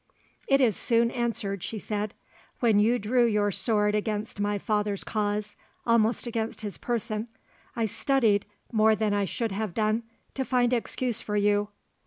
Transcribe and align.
"It 0.47 0.61
is 0.61 0.75
soon 0.75 1.11
answered," 1.11 1.61
she 1.61 1.77
said. 1.77 2.15
"When 2.59 2.79
you 2.79 2.97
drew 2.97 3.23
your 3.23 3.51
sword 3.51 3.93
against 3.93 4.39
my 4.39 4.57
father's 4.57 5.03
cause—almost 5.03 6.25
against 6.25 6.61
his 6.61 6.79
person—I 6.79 7.85
studied, 7.85 8.47
more 8.71 8.95
than 8.95 9.13
I 9.13 9.25
should 9.25 9.51
have 9.51 9.75
done, 9.75 10.01
to 10.33 10.43
find 10.43 10.73
excuse 10.73 11.21
for 11.21 11.37
you. 11.37 11.67